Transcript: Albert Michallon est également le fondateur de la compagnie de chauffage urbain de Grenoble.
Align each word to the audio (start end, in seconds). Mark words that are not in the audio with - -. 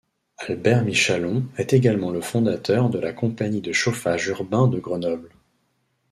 Albert 0.39 0.81
Michallon 0.83 1.45
est 1.59 1.73
également 1.73 2.09
le 2.09 2.21
fondateur 2.21 2.89
de 2.89 2.97
la 2.97 3.13
compagnie 3.13 3.61
de 3.61 3.71
chauffage 3.71 4.25
urbain 4.29 4.65
de 4.67 4.79
Grenoble. 4.79 5.29